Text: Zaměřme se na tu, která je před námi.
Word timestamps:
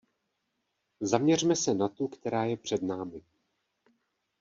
Zaměřme 0.99 1.55
se 1.55 1.73
na 1.73 1.87
tu, 1.89 2.07
která 2.07 2.43
je 2.45 2.57
před 2.57 2.81
námi. 2.81 3.21